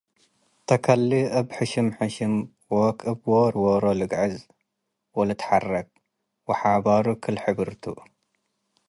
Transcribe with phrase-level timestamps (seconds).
[0.67, 2.33] ተከሊት እብ ሐሽሸም-ሐሽም
[2.77, 4.35] ዎክ እብ ዎሮ-ዎሮ ልግዕዝ
[5.15, 5.87] ወልትሐረክ፡
[6.47, 7.83] ወሓባሩ ክል-ሕብር ቱ።